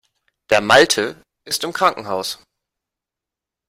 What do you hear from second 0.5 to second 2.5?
Malte ist im Krankenhaus.